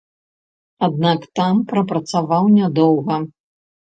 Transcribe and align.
Аднак 0.87 1.27
там 1.39 1.55
прапрацаваў 1.71 2.49
нядоўга. 2.57 3.19